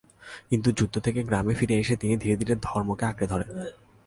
কিন্তু 0.49 0.69
যুদ্ধ 0.71 0.95
থেকে 0.99 1.19
গ্রামে 1.23 1.53
ফিরে 1.53 1.75
এসে 1.79 1.95
তিনি 1.95 2.15
ধীরে 2.17 2.35
ধীরে 2.35 2.53
ধর্মকে 2.61 3.03
আঁকড়ে 3.05 3.27
ধরেন। 3.27 3.49